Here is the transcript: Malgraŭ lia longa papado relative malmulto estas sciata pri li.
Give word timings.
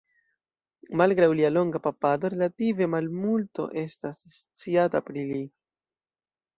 Malgraŭ 1.01 1.27
lia 1.39 1.51
longa 1.51 1.83
papado 1.89 2.33
relative 2.35 2.89
malmulto 2.97 3.69
estas 3.87 4.27
sciata 4.41 5.07
pri 5.11 5.31
li. 5.33 5.49